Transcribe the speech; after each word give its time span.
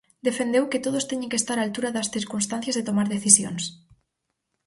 Defendeu 0.27 0.63
que 0.71 0.83
"todos 0.85 1.07
teñen 1.09 1.31
que 1.31 1.39
estar 1.41 1.57
á 1.59 1.63
altura 1.63 1.93
das 1.95 2.11
circunstancias 2.15 2.75
e 2.77 2.85
tomar 2.89 3.07
decisións". 3.15 3.63